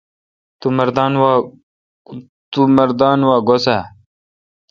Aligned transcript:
تو 2.51 2.59
مردان 2.83 3.21
وا 3.27 3.35
گوسہ 3.47 3.75
اؘ 3.79 3.83